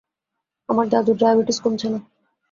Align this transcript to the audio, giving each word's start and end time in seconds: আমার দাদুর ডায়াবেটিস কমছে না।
আমার 0.69 0.85
দাদুর 0.89 1.17
ডায়াবেটিস 1.17 1.57
কমছে 1.63 1.87
না। 1.89 1.99